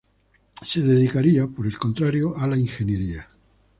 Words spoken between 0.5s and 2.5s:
Se dedicaría, por el contrario, a